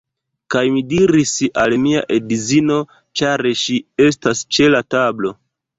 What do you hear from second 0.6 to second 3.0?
mi diris al mia edzino,